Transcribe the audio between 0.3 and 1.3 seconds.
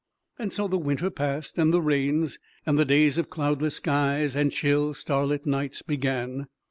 And so the winter